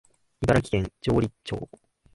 [0.41, 1.69] 茨城県城里町